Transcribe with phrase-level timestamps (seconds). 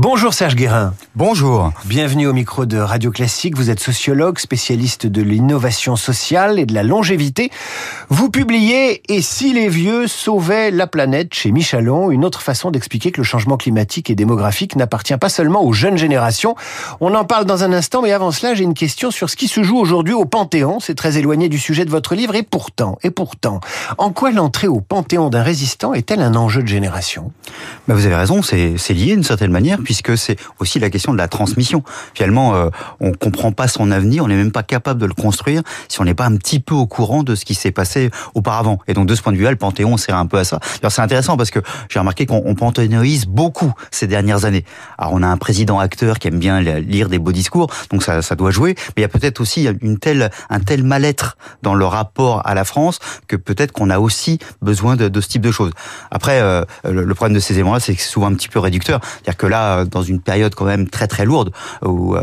[0.00, 0.94] Bonjour Serge Guérin.
[1.16, 1.72] Bonjour.
[1.84, 3.56] Bienvenue au micro de Radio Classique.
[3.56, 7.50] Vous êtes sociologue, spécialiste de l'innovation sociale et de la longévité.
[8.08, 13.10] Vous publiez Et si les vieux sauvaient la planète chez Michalon, une autre façon d'expliquer
[13.10, 16.54] que le changement climatique et démographique n'appartient pas seulement aux jeunes générations.
[17.00, 19.48] On en parle dans un instant, mais avant cela, j'ai une question sur ce qui
[19.48, 20.78] se joue aujourd'hui au Panthéon.
[20.78, 23.58] C'est très éloigné du sujet de votre livre et pourtant, et pourtant,
[23.98, 27.32] en quoi l'entrée au Panthéon d'un résistant est-elle un enjeu de génération?
[27.88, 31.28] Vous avez raison, c'est lié d'une certaine manière puisque c'est aussi la question de la
[31.28, 31.82] transmission.
[32.12, 32.68] Finalement, euh,
[33.00, 36.04] on comprend pas son avenir, on n'est même pas capable de le construire si on
[36.04, 38.80] n'est pas un petit peu au courant de ce qui s'est passé auparavant.
[38.86, 40.60] Et donc de ce point de vue-là, le Panthéon sert un peu à ça.
[40.82, 44.66] Alors c'est intéressant parce que j'ai remarqué qu'on panthéonise beaucoup ces dernières années.
[44.98, 48.20] Alors on a un président acteur qui aime bien lire des beaux discours, donc ça,
[48.20, 48.74] ça doit jouer.
[48.88, 52.54] Mais il y a peut-être aussi une telle, un tel mal-être dans le rapport à
[52.54, 55.72] la France que peut-être qu'on a aussi besoin de, ce type de choses.
[56.10, 59.00] Après, euh, le, problème de ces éléments-là, c'est que c'est souvent un petit peu réducteur.
[59.02, 61.52] C'est-à-dire que là, dans une période quand même très très lourde
[61.84, 62.22] où euh,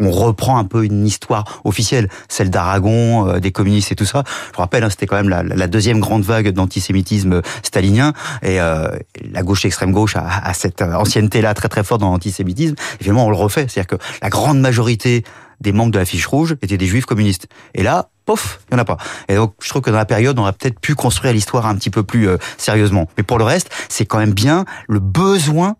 [0.00, 4.24] on, reprend un peu une histoire officielle, celle d'Aragon, euh, des communistes et tout ça.
[4.50, 8.88] Je vous rappelle, hein, c'était quand même la, deuxième grande vague d'antisémitisme stalinien et euh,
[9.30, 12.74] la gauche extrême gauche a, cette ancienneté-là très très forte dans l'antisémitisme.
[13.00, 15.24] Évidemment, on le refait, c'est-à-dire que la grande majorité
[15.60, 17.48] des membres de la fiche rouge étaient des juifs communistes.
[17.74, 18.96] Et là, pof, il n'y en a pas.
[19.28, 21.74] Et donc, je trouve que dans la période, on aurait peut-être pu construire l'histoire un
[21.74, 23.08] petit peu plus sérieusement.
[23.16, 25.76] Mais pour le reste, c'est quand même bien le besoin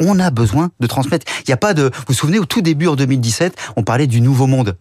[0.00, 1.26] on a besoin de transmettre.
[1.40, 1.84] Il n'y a pas de.
[1.84, 4.76] Vous vous souvenez, au tout début en 2017, on parlait du nouveau monde.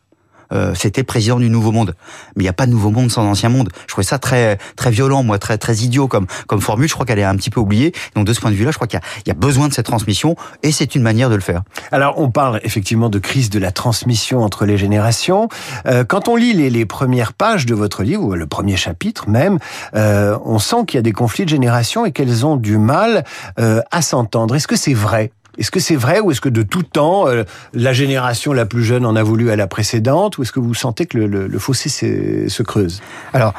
[0.51, 1.95] Euh, c'était président du Nouveau Monde.
[2.35, 3.69] Mais il n'y a pas de Nouveau Monde sans Ancien Monde.
[3.81, 6.87] Je trouvais ça très très violent, moi, très très idiot comme comme formule.
[6.87, 7.93] Je crois qu'elle est un petit peu oubliée.
[8.15, 10.35] Donc de ce point de vue-là, je crois qu'il y, a besoin de cette transmission
[10.63, 11.63] et c'est une manière de le faire.
[11.91, 15.49] Alors on parle effectivement de crise de la transmission entre les générations.
[15.87, 19.29] Euh, quand on lit les, les, premières pages de votre livre ou le premier chapitre
[19.29, 19.59] même,
[19.95, 23.23] euh, on sent qu'il y a des conflits de génération et qu'elles ont du mal
[23.57, 24.55] à s'entendre.
[24.55, 25.31] Est-ce que c'est vrai?
[25.57, 28.83] Est-ce que c'est vrai ou est-ce que de tout temps, euh, la génération la plus
[28.83, 31.89] jeune en a voulu à la précédente ou est-ce que vous sentez que le, fossé
[31.89, 33.01] se creuse?
[33.33, 33.53] Alors,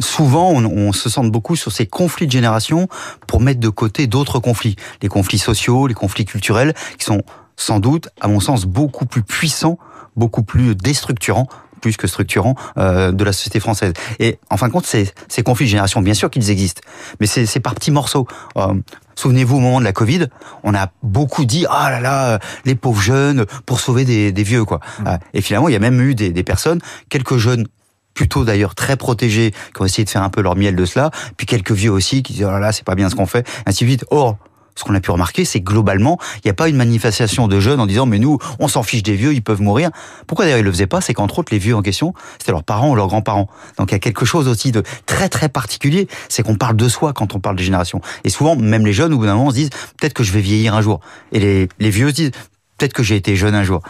[0.00, 2.88] souvent, on, se sent beaucoup sur ces conflits de génération
[3.26, 4.76] pour mettre de côté d'autres conflits.
[5.02, 7.22] Les conflits sociaux, les conflits culturels, qui sont
[7.56, 9.78] sans doute, à mon sens, beaucoup plus puissants,
[10.16, 11.48] beaucoup plus déstructurants
[11.80, 13.94] plus que structurants euh, de la société française.
[14.18, 16.82] Et en fin de compte, ces, ces conflits de génération, bien sûr qu'ils existent,
[17.20, 18.28] mais c'est par petits morceaux.
[18.56, 18.74] Euh,
[19.20, 20.28] Souvenez-vous, au moment de la Covid,
[20.62, 24.42] on a beaucoup dit ah oh là là, les pauvres jeunes pour sauver des, des
[24.42, 24.80] vieux quoi.
[24.80, 25.06] Mmh.
[25.08, 27.66] Euh, et finalement, il y a même eu des, des personnes, quelques jeunes
[28.14, 31.10] plutôt d'ailleurs très protégés, qui ont essayé de faire un peu leur miel de cela,
[31.36, 33.46] puis quelques vieux aussi qui disent oh là là, c'est pas bien ce qu'on fait,
[33.66, 34.06] ainsi de suite.
[34.10, 34.38] Or,
[34.80, 37.80] ce qu'on a pu remarquer, c'est globalement, il n'y a pas une manifestation de jeunes
[37.80, 39.90] en disant mais nous, on s'en fiche des vieux, ils peuvent mourir.
[40.26, 41.00] Pourquoi d'ailleurs ils le faisaient pas?
[41.00, 43.48] C'est qu'entre autres, les vieux en question, c'était leurs parents ou leurs grands-parents.
[43.76, 46.88] Donc il y a quelque chose aussi de très très particulier, c'est qu'on parle de
[46.88, 48.00] soi quand on parle des générations.
[48.24, 50.40] Et souvent, même les jeunes, au bout d'un moment, se disent peut-être que je vais
[50.40, 51.00] vieillir un jour.
[51.32, 52.30] Et les, les vieux se disent
[52.78, 53.82] peut-être que j'ai été jeune un jour.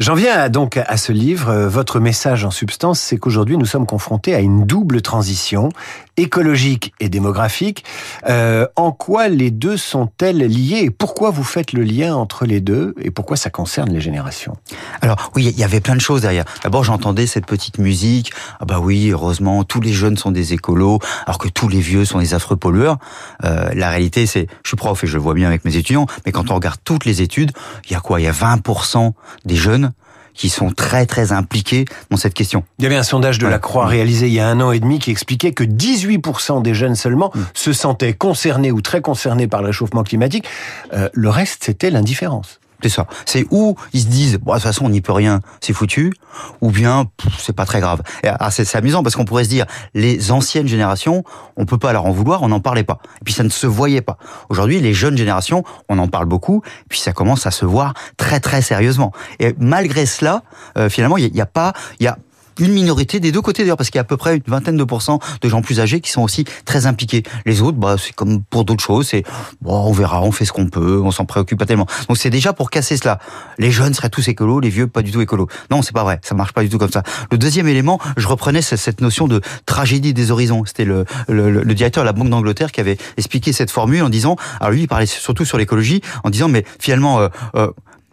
[0.00, 1.66] J'en viens donc à ce livre.
[1.66, 5.68] Votre message en substance, c'est qu'aujourd'hui nous sommes confrontés à une double transition
[6.16, 7.84] écologique et démographique.
[8.26, 12.62] Euh, en quoi les deux sont-elles liées et pourquoi vous faites le lien entre les
[12.62, 14.56] deux et pourquoi ça concerne les générations?
[15.02, 16.46] Alors oui, il y avait plein de choses derrière.
[16.62, 18.32] D'abord, j'entendais cette petite musique.
[18.58, 22.06] Ah bah oui, heureusement, tous les jeunes sont des écolos, alors que tous les vieux
[22.06, 22.96] sont des affreux pollueurs.
[23.44, 26.06] Euh, la réalité, c'est, je suis prof et je le vois bien avec mes étudiants,
[26.24, 27.52] mais quand on regarde toutes les études,
[27.84, 28.18] il y a quoi?
[28.18, 29.12] Il y a 20%
[29.44, 29.89] des jeunes
[30.34, 32.64] qui sont très très impliqués dans cette question.
[32.78, 34.80] Il y avait un sondage de la Croix réalisé il y a un an et
[34.80, 37.40] demi qui expliquait que 18% des jeunes seulement mm.
[37.54, 40.46] se sentaient concernés ou très concernés par le réchauffement climatique.
[40.92, 42.60] Euh, le reste, c'était l'indifférence.
[42.82, 43.06] C'est ça.
[43.26, 46.12] C'est où ils se disent, bon, de toute façon, on n'y peut rien, c'est foutu,
[46.60, 47.06] ou bien,
[47.38, 48.02] c'est pas très grave.
[48.24, 51.24] Ah, c'est amusant parce qu'on pourrait se dire, les anciennes générations,
[51.56, 52.98] on peut pas leur en vouloir, on n'en parlait pas.
[53.20, 54.16] Et puis ça ne se voyait pas.
[54.48, 58.40] Aujourd'hui, les jeunes générations, on en parle beaucoup, puis ça commence à se voir très
[58.40, 59.12] très sérieusement.
[59.38, 60.42] Et malgré cela,
[60.78, 62.18] euh, finalement, il n'y a, a, pas, il y a
[62.58, 64.76] une minorité des deux côtés d'ailleurs, parce qu'il y a à peu près une vingtaine
[64.76, 67.22] de pourcents de gens plus âgés qui sont aussi très impliqués.
[67.46, 69.24] Les autres, bah, c'est comme pour d'autres choses, c'est
[69.60, 71.86] bon, on verra, on fait ce qu'on peut, on s'en préoccupe pas tellement.
[72.08, 73.18] Donc c'est déjà pour casser cela.
[73.58, 75.48] Les jeunes seraient tous écolos, les vieux pas du tout écolos.
[75.70, 77.02] Non, c'est pas vrai, ça marche pas du tout comme ça.
[77.30, 80.64] Le deuxième élément, je reprenais cette notion de tragédie des horizons.
[80.64, 84.08] C'était le, le, le, directeur de la Banque d'Angleterre qui avait expliqué cette formule en
[84.08, 87.70] disant, alors lui, il parlait surtout sur l'écologie, en disant, mais finalement, euh, euh,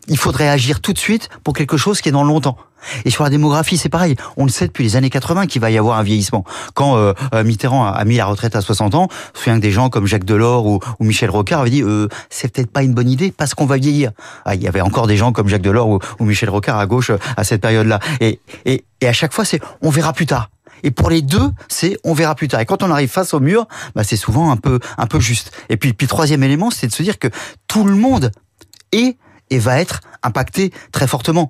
[0.07, 2.57] il faudrait agir tout de suite pour quelque chose qui est dans longtemps.
[3.05, 4.15] Et sur la démographie, c'est pareil.
[4.37, 6.45] On le sait depuis les années 80 qu'il va y avoir un vieillissement.
[6.73, 9.61] Quand euh, euh, Mitterrand a, mis la retraite à 60 ans, je me souviens que
[9.61, 12.93] des gens comme Jacques Delors ou, Michel Rocard avaient dit euh, c'est peut-être pas une
[12.93, 14.11] bonne idée parce qu'on va vieillir.
[14.45, 17.11] Ah, il y avait encore des gens comme Jacques Delors ou, Michel Rocard à gauche
[17.35, 17.99] à cette période-là.
[18.19, 20.49] Et, et, et à chaque fois, c'est on verra plus tard.
[20.83, 22.59] Et pour les deux, c'est on verra plus tard.
[22.59, 25.51] Et quand on arrive face au mur, bah, c'est souvent un peu un peu juste.
[25.69, 27.29] Et puis, puis troisième élément, c'est de se dire que
[27.67, 28.31] tout le monde
[28.91, 29.17] et,
[29.49, 31.49] et va être impacté très fortement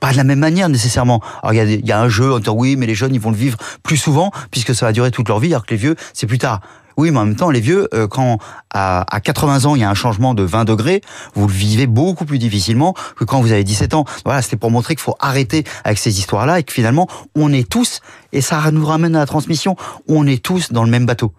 [0.00, 1.20] pas de la même manière nécessairement.
[1.42, 3.20] Alors il y a, y a un jeu en disant oui, mais les jeunes ils
[3.20, 5.76] vont le vivre plus souvent puisque ça va durer toute leur vie, alors que les
[5.76, 6.60] vieux c'est plus tard.
[6.98, 8.38] Oui, mais en même temps, les vieux, euh, quand
[8.74, 11.00] à, à 80 ans, il y a un changement de 20 degrés,
[11.34, 14.04] vous le vivez beaucoup plus difficilement que quand vous avez 17 ans.
[14.24, 17.06] Voilà, c'était pour montrer qu'il faut arrêter avec ces histoires-là et que finalement,
[17.36, 18.00] on est tous,
[18.32, 19.76] et ça nous ramène à la transmission,
[20.08, 21.32] on est tous dans le même bateau.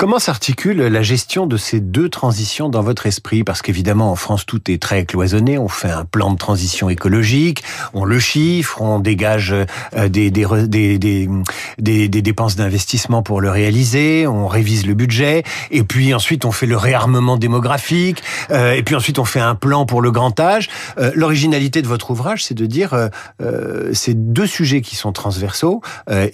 [0.00, 3.44] Comment s'articule la gestion de ces deux transitions dans votre esprit?
[3.44, 5.58] Parce qu'évidemment, en France, tout est très cloisonné.
[5.58, 10.46] On fait un plan de transition écologique, on le chiffre, on dégage euh, des, des,
[10.66, 10.98] des,
[11.76, 16.50] des, des dépenses d'investissement pour le réaliser, on révise le budget, et puis ensuite on
[16.50, 20.40] fait le réarmement démographique, euh, et puis ensuite on fait un plan pour le grand
[20.40, 20.70] âge.
[20.96, 22.94] Euh, l'originalité de votre ouvrage, c'est de dire
[23.42, 25.82] euh, ces deux sujets qui sont transversaux,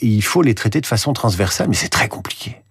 [0.02, 2.62] il faut les traiter de façon transversale, mais c'est très compliqué.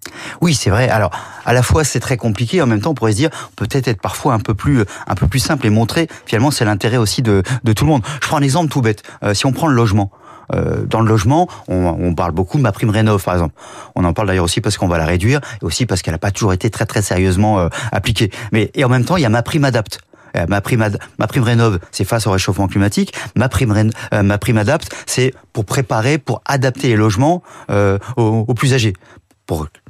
[0.41, 0.89] Oui, c'est vrai.
[0.89, 1.11] Alors,
[1.45, 2.61] à la fois, c'est très compliqué.
[2.61, 5.27] En même temps, on pourrait se dire, peut-être être parfois un peu plus, un peu
[5.27, 8.03] plus simple et montrer, finalement, c'est l'intérêt aussi de, de tout le monde.
[8.21, 9.03] Je prends un exemple tout bête.
[9.23, 10.11] Euh, si on prend le logement.
[10.53, 13.55] Euh, dans le logement, on, on, parle beaucoup de ma prime rénov, par exemple.
[13.95, 16.19] On en parle d'ailleurs aussi parce qu'on va la réduire et aussi parce qu'elle n'a
[16.19, 18.29] pas toujours été très très sérieusement euh, appliquée.
[18.51, 20.01] Mais et en même temps, il y a ma prime adapte.
[20.35, 20.85] Euh, ma prime,
[21.17, 23.13] ma prime rénov, c'est face au réchauffement climatique.
[23.35, 28.45] Ma prime, euh, ma prime adapte, c'est pour préparer, pour adapter les logements euh, aux,
[28.47, 28.93] aux, plus âgés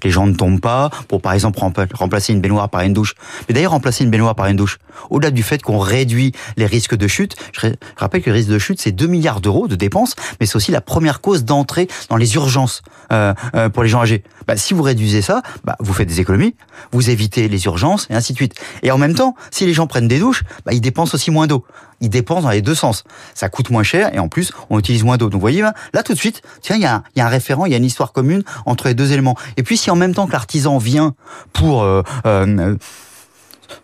[0.06, 3.16] les gens ne tombent pas, pour par exemple remplacer une baignoire par une douche.
[3.50, 4.78] Mais d'ailleurs, remplacer une baignoire par une douche,
[5.10, 8.60] au-delà du fait qu'on réduit les risques de chute, je rappelle que le risque de
[8.60, 12.18] chute, c'est 2 milliards d'euros de dépenses, mais c'est aussi la première cause d'entrée dans
[12.18, 14.24] les urgences euh, euh, pour les gens âgés.
[14.48, 16.56] Bah, si vous réduisez ça, bah, vous faites des économies,
[16.92, 18.54] vous évitez les urgences, et ainsi de suite.
[18.84, 21.48] Et en même temps, si les gens prennent des douches, bah, ils dépensent aussi moins
[21.48, 21.66] d'eau
[22.02, 23.04] ils dépensent dans les deux sens.
[23.34, 25.26] Ça coûte moins cher et en plus, on utilise moins d'eau.
[25.26, 27.66] Donc vous voyez, là tout de suite, tiens, il y a, y a, un référent,
[27.66, 29.36] il y a une histoire commune entre les deux éléments.
[29.58, 31.16] Et puis si en même temps que l'artisan vient
[31.54, 32.76] pour euh, euh,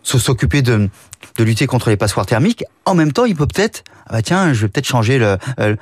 [0.04, 0.90] s'occuper de,
[1.38, 4.54] de lutter contre les passoires thermiques, en même temps, il peut peut-être, ah bah tiens,
[4.54, 5.76] je vais peut-être changer le, euh,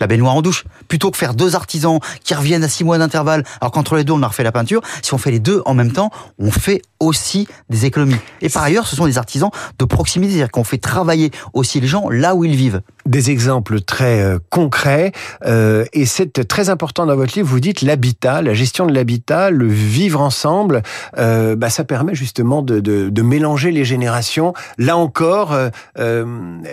[0.00, 0.64] la baignoire en douche.
[0.88, 4.12] Plutôt que faire deux artisans qui reviennent à six mois d'intervalle, alors qu'entre les deux,
[4.12, 6.82] on a refait la peinture, si on fait les deux en même temps, on fait
[7.00, 8.16] aussi des économies.
[8.40, 11.88] Et par ailleurs, ce sont des artisans de proximité, c'est-à-dire qu'on fait travailler aussi les
[11.88, 12.80] gens là où ils vivent.
[13.06, 15.12] Des exemples très euh, concrets,
[15.44, 19.50] euh, et c'est très important dans votre livre, vous dites l'habitat, la gestion de l'habitat,
[19.50, 20.82] le vivre ensemble,
[21.18, 24.52] euh, bah, ça permet justement de, mélanger les générations.
[24.78, 26.24] Là encore, euh, euh,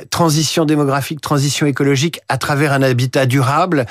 [0.10, 3.86] transition démographique, transition écologique à travers un habitat durable,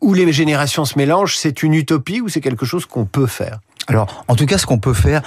[0.00, 3.58] où les générations se mélangent, c'est une utopie ou c'est quelque chose qu'on peut faire?
[3.88, 5.22] Alors, en tout cas, ce qu'on peut faire,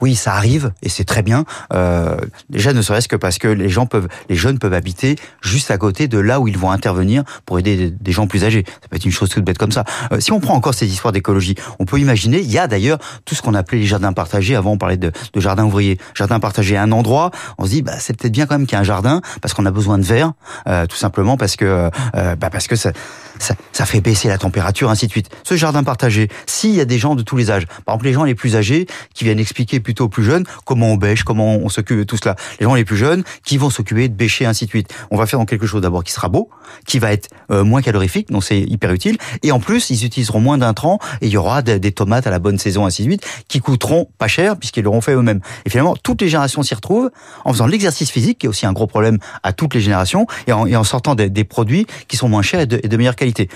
[0.00, 1.44] oui, ça arrive et c'est très bien.
[1.72, 2.16] Euh,
[2.48, 5.78] déjà, ne serait-ce que parce que les gens peuvent, les jeunes peuvent habiter juste à
[5.78, 8.64] côté de là où ils vont intervenir pour aider des gens plus âgés.
[8.66, 9.84] Ça peut être une chose toute bête comme ça.
[10.12, 12.40] Euh, si on prend encore ces histoires d'écologie, on peut imaginer.
[12.40, 14.56] Il y a d'ailleurs tout ce qu'on appelait les jardins partagés.
[14.56, 15.98] Avant, on parlait de, de jardin ouvrier.
[16.14, 18.76] Jardin partagé à un endroit, on se dit, bah, c'est peut-être bien quand même qu'il
[18.76, 20.32] y ait un jardin parce qu'on a besoin de verre,
[20.66, 22.92] euh, tout simplement parce que, euh, bah, parce que ça,
[23.38, 25.30] ça, ça, fait baisser la température, ainsi de suite.
[25.44, 28.12] Ce jardin partagé, s'il y a des gens de tous les âges, par exemple les
[28.12, 31.56] gens les plus âgés qui viennent expliquer plutôt aux plus jeunes comment on bêche, comment
[31.56, 32.36] on s'occupe de tout cela.
[32.60, 34.94] Les gens les plus jeunes qui vont s'occuper de bêcher, ainsi de suite.
[35.10, 36.48] On va faire dans quelque chose d'abord qui sera beau,
[36.86, 39.18] qui va être euh, moins calorifique, donc c'est hyper utile.
[39.42, 42.38] Et en plus, ils utiliseront moins d'intrants et il y aura des, tomates à la
[42.38, 45.40] bonne saison, ainsi de suite, qui coûteront pas cher puisqu'ils l'auront fait eux-mêmes.
[45.64, 47.10] Et finalement, toutes les générations s'y retrouvent
[47.44, 50.52] en faisant l'exercice physique, qui est aussi un gros problème à toutes les générations, et
[50.52, 53.48] en, sortant des, produits qui sont moins chers et de meilleure qualité.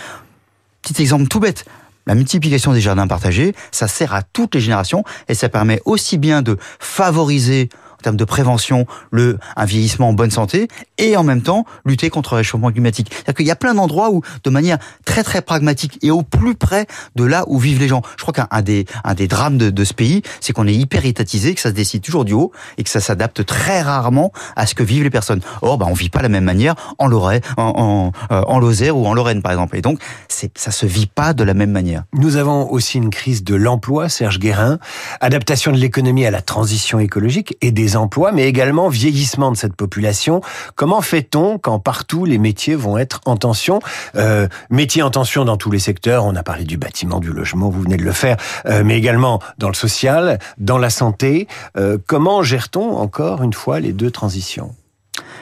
[0.82, 1.64] Petit exemple tout bête.
[2.06, 6.18] La multiplication des jardins partagés, ça sert à toutes les générations et ça permet aussi
[6.18, 7.70] bien de favoriser
[8.04, 10.68] termes de prévention, le, un vieillissement en bonne santé,
[10.98, 13.08] et en même temps lutter contre le réchauffement climatique.
[13.10, 16.54] C'est-à-dire qu'il y a plein d'endroits où, de manière très très pragmatique et au plus
[16.54, 18.02] près de là où vivent les gens.
[18.16, 21.54] Je crois qu'un des, un des drames de, ce pays, c'est qu'on est hyper étatisé,
[21.54, 24.74] que ça se décide toujours du haut et que ça s'adapte très rarement à ce
[24.74, 25.40] que vivent les personnes.
[25.62, 29.06] Or, bah, on vit pas la même manière en Lorraine, en, en, en Lozère ou
[29.06, 29.76] en Lorraine, par exemple.
[29.76, 32.04] Et donc, ça se vit pas de la même manière.
[32.12, 34.78] Nous avons aussi une crise de l'emploi, Serge Guérin,
[35.20, 39.74] adaptation de l'économie à la transition écologique et des emplois, mais également vieillissement de cette
[39.74, 40.40] population.
[40.74, 43.80] Comment fait-on quand partout les métiers vont être en tension?
[44.16, 47.70] Euh, Métiers en tension dans tous les secteurs, on a parlé du bâtiment, du logement,
[47.70, 48.36] vous venez de le faire,
[48.66, 51.48] euh, mais également dans le social, dans la santé.
[51.76, 54.74] Euh, comment gère-t-on encore une fois les deux transitions?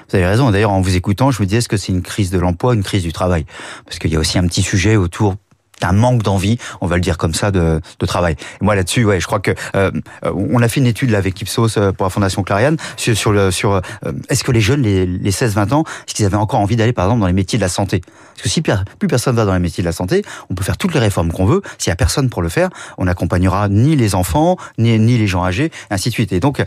[0.08, 0.50] Vous avez raison.
[0.50, 2.82] D'ailleurs, en vous écoutant, je me disais, est-ce que c'est une crise de l'emploi, une
[2.82, 3.46] crise du travail?
[3.86, 5.36] Parce qu'il y a aussi un petit sujet autour
[5.82, 8.36] d'un manque d'envie, on va le dire comme ça, de, travail.
[8.60, 9.90] Moi là-dessus, ouais, je crois que euh,
[10.24, 13.32] on a fait une étude avec Ipsos euh, pour la Fondation Clariane sur, sur
[13.72, 13.80] euh,
[14.28, 17.06] est-ce que les jeunes, les, les 16-20 ans, est-ce qu'ils avaient encore envie d'aller par
[17.06, 18.00] exemple dans les métiers de la santé?
[18.00, 20.76] Parce que si plus personne va dans les métiers de la santé, on peut faire
[20.76, 21.62] toutes les réformes qu'on veut.
[21.78, 25.26] S'il y a personne pour le faire, on n'accompagnera ni les enfants, ni, ni les
[25.26, 26.32] gens âgés, et ainsi de suite.
[26.32, 26.64] Et donc,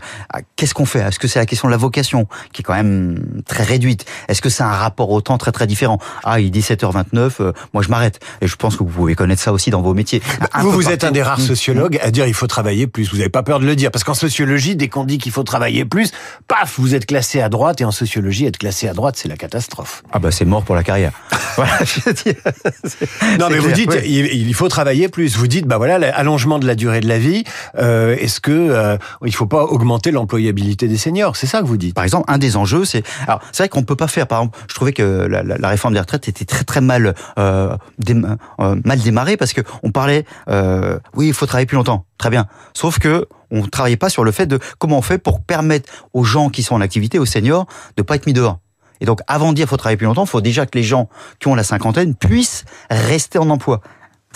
[0.56, 1.00] qu'est-ce qu'on fait?
[1.00, 4.06] Est-ce que c'est la question de la vocation qui est quand même très réduite?
[4.28, 5.98] Est-ce que c'est un rapport au temps très très différent?
[6.24, 8.20] Ah, il est 17h29, moi je m'arrête.
[8.40, 10.22] Et je pense que vous pouvez connaître ça aussi dans vos métiers.
[10.60, 13.10] vous, vous êtes un des rares sociologues à dire il faut travailler plus.
[13.10, 13.90] Vous n'avez pas peur de le dire.
[13.90, 16.12] Parce qu'en sociologie, dès qu'on dit qu'il faut travailler plus,
[16.48, 17.80] paf, vous êtes classé à droite.
[17.80, 20.02] Et en sociologie, être classé à droite, c'est la catastrophe.
[20.12, 21.12] Ah bah c'est mort pour la carrière.
[21.56, 21.78] Voilà,
[23.38, 25.36] non mais vous dites il, faut travailler plus.
[25.36, 27.44] Vous dites bah voilà l'allongement de la durée de la vie.
[27.78, 31.36] Euh, Est-ce que euh, il faut pas augmenter l'employabilité des seniors?
[31.36, 31.94] C'est ça que vous dites.
[31.94, 34.26] Par exemple, un des enjeux, c'est alors c'est vrai qu'on peut pas faire.
[34.26, 37.14] Par exemple, je trouvais que la, la, la réforme des retraites était très très mal
[37.38, 37.76] euh,
[38.08, 42.06] euh mal démarrée parce que on parlait euh, oui il faut travailler plus longtemps.
[42.18, 42.46] Très bien.
[42.74, 46.24] Sauf que on travaillait pas sur le fait de comment on fait pour permettre aux
[46.24, 48.58] gens qui sont en activité, aux seniors, de pas être mis dehors.
[49.00, 51.08] Et donc, avant de dire faut travailler plus longtemps, il faut déjà que les gens
[51.40, 53.80] qui ont la cinquantaine puissent rester en emploi.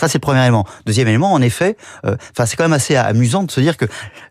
[0.01, 0.65] Ça, c'est le premier élément.
[0.87, 3.85] Deuxième élément, en effet, euh, c'est quand même assez amusant de se dire que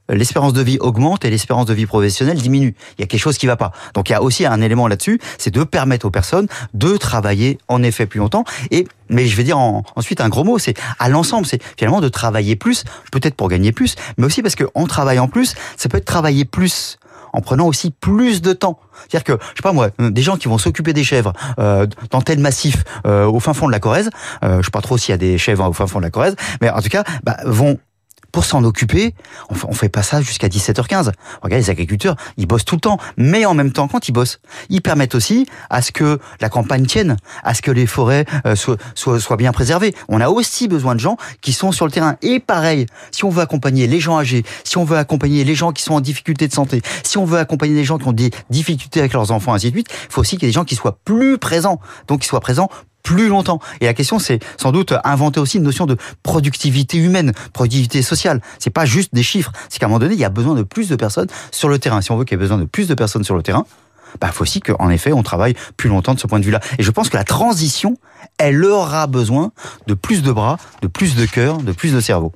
[0.08, 2.74] l'espérance de vie augmente et l'espérance de vie professionnelle diminue.
[2.98, 3.70] Il y a quelque chose qui va pas.
[3.94, 7.58] Donc, il y a aussi un élément là-dessus, c'est de permettre aux personnes de travailler
[7.68, 8.42] en effet plus longtemps.
[8.72, 12.08] Et mais je vais dire ensuite un gros mot, c'est à l'ensemble, c'est finalement de
[12.08, 12.82] travailler plus,
[13.12, 16.98] peut-être pour gagner plus, mais aussi parce qu'en travaillant plus, ça peut être travailler plus
[17.32, 18.78] en prenant aussi plus de temps.
[19.08, 22.20] C'est-à-dire que, je sais pas moi, des gens qui vont s'occuper des chèvres euh, dans
[22.20, 24.10] tel massif euh, au fin fond de la Corrèze,
[24.44, 26.10] euh, je sais pas trop s'il y a des chèvres au fin fond de la
[26.10, 27.78] Corrèze, mais en tout cas, bah, vont
[28.32, 29.14] pour s'en occuper,
[29.48, 31.12] on fait pas ça jusqu'à 17h15.
[31.42, 34.40] Regardez, les agriculteurs, ils bossent tout le temps, mais en même temps, quand ils bossent,
[34.68, 38.54] ils permettent aussi à ce que la campagne tienne, à ce que les forêts euh,
[38.56, 39.94] soient, bien préservées.
[40.08, 42.16] On a aussi besoin de gens qui sont sur le terrain.
[42.22, 45.72] Et pareil, si on veut accompagner les gens âgés, si on veut accompagner les gens
[45.72, 48.30] qui sont en difficulté de santé, si on veut accompagner les gens qui ont des
[48.50, 50.64] difficultés avec leurs enfants, ainsi de suite, il faut aussi qu'il y ait des gens
[50.64, 51.80] qui soient plus présents.
[52.08, 52.68] Donc, qui soient présents
[53.02, 53.60] plus longtemps.
[53.80, 58.40] Et la question, c'est sans doute inventer aussi une notion de productivité humaine, productivité sociale.
[58.58, 59.52] C'est pas juste des chiffres.
[59.68, 61.78] C'est qu'à un moment donné, il y a besoin de plus de personnes sur le
[61.78, 62.00] terrain.
[62.00, 63.66] Si on veut qu'il y ait besoin de plus de personnes sur le terrain,
[64.20, 66.60] bah, faut aussi qu'en effet, on travaille plus longtemps de ce point de vue-là.
[66.78, 67.96] Et je pense que la transition,
[68.38, 69.52] elle aura besoin
[69.86, 72.32] de plus de bras, de plus de cœur, de plus de cerveau.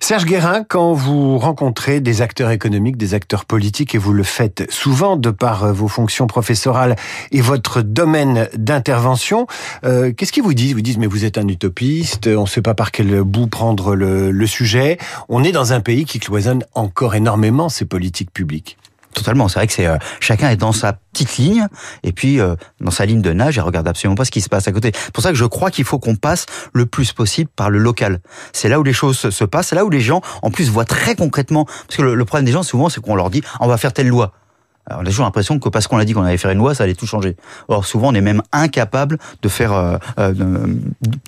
[0.00, 4.70] Serge Guérin, quand vous rencontrez des acteurs économiques, des acteurs politiques, et vous le faites
[4.70, 6.96] souvent de par euh, vos fonctions professorales
[7.30, 9.46] et votre domaine d'intervention,
[9.84, 10.70] euh, qu'est-ce qu'ils vous disent?
[10.70, 13.46] Ils vous disent, mais vous êtes un utopiste, on ne sait pas par quel bout
[13.46, 14.98] prendre le, le sujet.
[15.28, 18.78] On est dans un pays qui cloisonne encore énormément ses politiques publiques.
[19.14, 19.48] Totalement.
[19.48, 21.66] C'est vrai que c'est euh, chacun est dans sa petite ligne
[22.02, 24.48] et puis euh, dans sa ligne de nage et regarde absolument pas ce qui se
[24.48, 24.92] passe à côté.
[24.94, 27.78] C'est pour ça que je crois qu'il faut qu'on passe le plus possible par le
[27.78, 28.20] local.
[28.52, 30.84] C'est là où les choses se passent, c'est là où les gens en plus voient
[30.84, 31.64] très concrètement.
[31.64, 33.92] Parce que le, le problème des gens souvent c'est qu'on leur dit on va faire
[33.92, 34.32] telle loi
[34.90, 36.84] on a toujours l'impression que parce qu'on a dit qu'on allait faire une loi, ça
[36.84, 37.36] allait tout changer.
[37.68, 40.32] Or, souvent, on est même incapable de faire, euh, euh,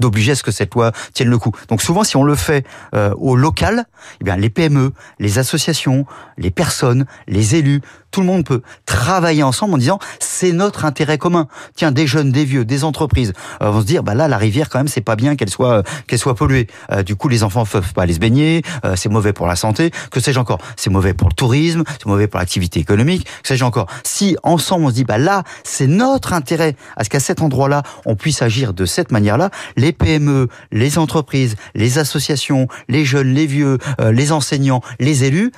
[0.01, 1.53] d'obliger à ce que cette loi tienne le coup.
[1.69, 3.85] Donc, souvent, si on le fait euh, au local,
[4.21, 6.05] eh bien, les PME, les associations,
[6.37, 7.81] les personnes, les élus,
[8.15, 11.49] tout le monde peut travailler ensemble en disant c'est notre intérêt commun.
[11.75, 14.69] Tiens, des jeunes, des vieux, des entreprises euh, vont se dire bah là la rivière
[14.69, 16.69] quand même c'est pas bien qu'elle soit qu'elle soit polluée.
[16.93, 19.57] Euh, du coup les enfants peuvent pas aller se baigner, euh, c'est mauvais pour la
[19.57, 19.91] santé.
[20.13, 20.61] Que sais-je encore?
[20.77, 23.27] C'est mauvais pour le tourisme, c'est mauvais pour l'activité économique.
[23.45, 23.87] Sais-je encore.
[24.03, 27.83] Si ensemble on se dit bah là c'est notre intérêt à ce qu'à cet endroit-là
[28.07, 33.47] on puisse agir de cette manière-là, les PME, les entreprises, les associations, les jeunes, les
[33.47, 35.53] vieux, les enseignants, les élus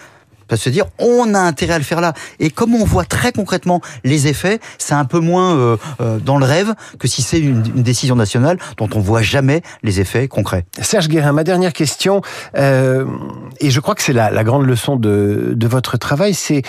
[0.46, 2.12] peut se dire on a intérêt à le faire là.
[2.38, 6.38] Et comme on voit très concrètement les effets, c'est un peu moins euh, euh, dans
[6.38, 10.64] le rêve que si c'est une, décision nationale dont on voit jamais les effets concrets.
[10.80, 12.20] Serge Guérin, ma dernière question,
[12.56, 13.04] euh,
[13.60, 16.62] et je crois que c'est la, grande leçon de, de votre travail, c'est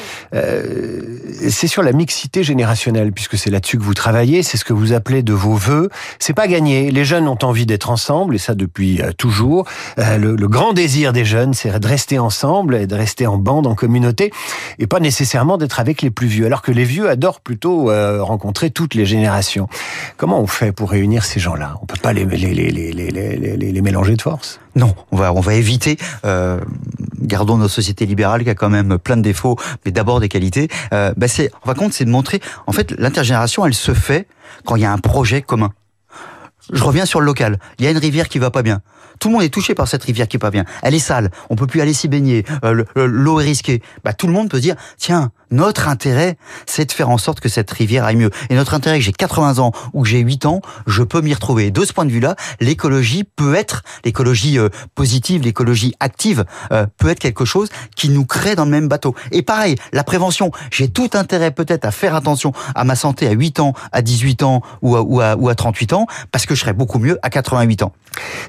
[1.49, 4.93] c'est sur la mixité générationnelle, puisque c'est là-dessus que vous travaillez, c'est ce que vous
[4.93, 5.89] appelez de vos voeux.
[6.19, 6.91] C'est pas gagné.
[6.91, 9.65] Les jeunes ont envie d'être ensemble, et ça depuis toujours.
[9.97, 13.66] Le, le grand désir des jeunes, c'est de rester ensemble et de rester en bande
[13.67, 14.31] en communauté
[14.79, 18.23] et pas nécessairement d'être avec les plus vieux, alors que les vieux adorent plutôt euh,
[18.23, 19.67] rencontrer toutes les générations.
[20.17, 21.75] Comment on fait pour réunir ces gens-là?
[21.81, 24.59] On peut pas les, les, mélanger de force?
[24.75, 25.97] Non, on va on va éviter.
[26.25, 26.59] Euh,
[27.21, 30.67] gardons nos sociétés libérales qui a quand même plein de défauts, mais d'abord des qualités.
[30.93, 32.41] Euh, bah c'est, compte, c'est de montrer.
[32.65, 34.27] En fait, l'intergénération, elle se fait
[34.65, 35.71] quand il y a un projet commun.
[36.71, 37.59] Je reviens sur le local.
[37.79, 38.81] Il y a une rivière qui va pas bien.
[39.19, 40.65] Tout le monde est touché par cette rivière qui est pas bien.
[40.81, 43.81] Elle est sale, on peut plus aller s'y baigner, euh, l'eau est risquée.
[44.03, 47.49] Bah, tout le monde peut dire, tiens, notre intérêt, c'est de faire en sorte que
[47.49, 48.31] cette rivière aille mieux.
[48.49, 51.71] Et notre intérêt, j'ai 80 ans ou j'ai 8 ans, je peux m'y retrouver.
[51.71, 57.09] de ce point de vue-là, l'écologie peut être, l'écologie euh, positive, l'écologie active, euh, peut
[57.09, 59.15] être quelque chose qui nous crée dans le même bateau.
[59.31, 63.31] Et pareil, la prévention, j'ai tout intérêt peut-être à faire attention à ma santé à
[63.31, 66.55] 8 ans, à 18 ans ou à, ou à, ou à 38 ans, parce que
[66.55, 67.93] je serais beaucoup mieux à 88 ans.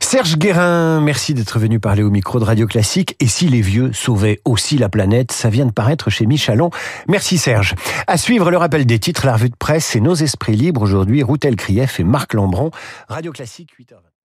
[0.00, 3.16] Serge Guérin, merci d'être venu parler au micro de Radio Classique.
[3.20, 6.70] Et si les vieux sauvaient aussi la planète, ça vient de paraître chez Michalon.
[7.06, 7.74] Merci Serge.
[8.06, 11.22] À suivre le rappel des titres, la revue de presse et nos esprits libres aujourd'hui,
[11.22, 12.70] Routel Krief et Marc Lambron.
[13.08, 14.07] Radio Classique 8h20.